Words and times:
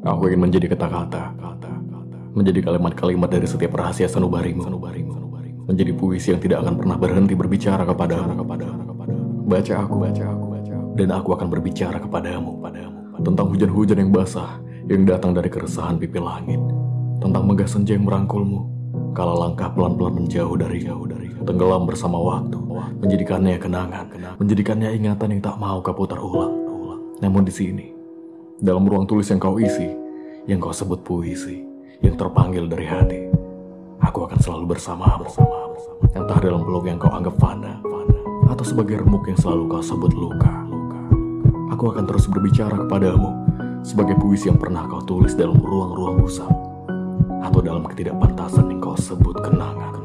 Aku 0.00 0.32
ingin 0.32 0.40
menjadi 0.48 0.72
kata-kata, 0.72 1.36
menjadi 2.32 2.60
kalimat-kalimat 2.64 3.28
dari 3.28 3.44
setiap 3.44 3.76
rahasia 3.76 4.08
sanubarimu, 4.08 4.64
menjadi 5.68 5.92
puisi 5.92 6.32
yang 6.32 6.40
tidak 6.40 6.64
akan 6.64 6.74
pernah 6.80 6.96
berhenti 6.96 7.34
berbicara 7.36 7.84
kepadamu. 7.84 8.40
Baca 9.50 9.74
aku, 9.82 9.94
baca 10.00 10.24
aku, 10.24 10.44
dan 10.96 11.08
aku 11.12 11.36
akan 11.36 11.48
berbicara 11.52 12.00
kepadamu, 12.00 12.60
padamu 12.64 13.00
tentang 13.20 13.52
hujan-hujan 13.52 13.98
yang 14.00 14.12
basah 14.14 14.56
yang 14.88 15.04
datang 15.04 15.36
dari 15.36 15.52
keresahan 15.52 16.00
pipi 16.00 16.16
langit, 16.16 16.60
tentang 17.20 17.44
megah 17.44 17.68
senja 17.68 17.92
yang 17.92 18.08
merangkulmu, 18.08 18.64
kala 19.12 19.36
langkah 19.36 19.68
pelan-pelan 19.76 20.24
menjauh 20.24 20.56
dari 20.56 20.80
jauh 20.80 21.04
dari 21.04 21.28
tenggelam 21.44 21.84
bersama 21.84 22.16
waktu, 22.16 22.56
menjadikannya 23.04 23.60
kenangan, 23.60 24.06
menjadikannya 24.40 24.96
ingatan 24.96 25.36
yang 25.36 25.42
tak 25.44 25.60
mau 25.60 25.84
kau 25.84 25.92
putar 25.92 26.16
ulang. 26.16 26.56
Namun 27.20 27.44
di 27.44 27.52
sini, 27.52 27.89
dalam 28.60 28.84
ruang 28.84 29.08
tulis 29.08 29.24
yang 29.32 29.40
kau 29.40 29.56
isi, 29.56 29.88
yang 30.44 30.60
kau 30.60 30.68
sebut 30.68 31.00
puisi, 31.00 31.64
yang 32.04 32.12
terpanggil 32.20 32.68
dari 32.68 32.84
hati, 32.84 33.20
aku 34.04 34.28
akan 34.28 34.36
selalu 34.36 34.76
bersama 34.76 35.16
bersama 35.16 35.72
entah 36.12 36.36
dalam 36.36 36.60
peluk 36.60 36.84
yang 36.84 37.00
kau 37.00 37.08
anggap 37.08 37.40
fana, 37.40 37.80
atau 38.52 38.64
sebagai 38.64 39.00
remuk 39.00 39.24
yang 39.32 39.40
selalu 39.40 39.64
kau 39.64 39.80
sebut 39.80 40.12
luka. 40.12 40.52
Aku 41.72 41.88
akan 41.88 42.04
terus 42.04 42.28
berbicara 42.28 42.76
kepadamu 42.84 43.32
sebagai 43.80 44.20
puisi 44.20 44.52
yang 44.52 44.60
pernah 44.60 44.84
kau 44.84 45.00
tulis 45.08 45.32
dalam 45.32 45.56
ruang-ruang 45.56 46.20
usam, 46.20 46.52
atau 47.40 47.64
dalam 47.64 47.88
ketidakpantasan 47.88 48.68
yang 48.68 48.80
kau 48.84 48.92
sebut 48.92 49.40
kenangan. 49.40 49.99